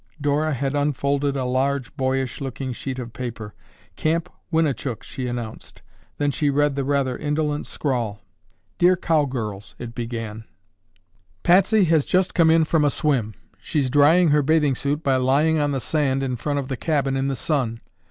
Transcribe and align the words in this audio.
Dora 0.19 0.55
had 0.55 0.73
unfolded 0.75 1.37
a 1.37 1.45
large, 1.45 1.95
boyish 1.95 2.41
looking 2.41 2.73
sheet 2.73 2.97
of 2.97 3.13
paper. 3.13 3.53
"Camp 3.95 4.29
Winnichook," 4.51 5.03
she 5.03 5.27
announced, 5.27 5.83
then 6.17 6.31
she 6.31 6.49
read 6.49 6.73
the 6.73 6.83
rather 6.83 7.15
indolent 7.15 7.67
scrawl. 7.67 8.19
"Dear 8.79 8.95
Cowgirls,"—it 8.95 9.93
began— 9.93 10.45
"Patsy 11.43 11.83
has 11.83 12.03
just 12.05 12.33
come 12.33 12.49
in 12.49 12.63
from 12.63 12.83
a 12.83 12.89
swim. 12.89 13.35
She's 13.61 13.91
drying 13.91 14.29
her 14.29 14.41
bathing 14.41 14.73
suit 14.73 15.03
by 15.03 15.17
lying 15.17 15.59
on 15.59 15.69
the 15.71 15.79
sand 15.79 16.23
in 16.23 16.35
front 16.35 16.57
of 16.57 16.67
the 16.67 16.77
cabin 16.77 17.15
in 17.15 17.27
the 17.27 17.35
sun. 17.35 17.79